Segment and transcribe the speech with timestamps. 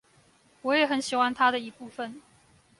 [0.63, 2.23] 我也很喜歡他的一部分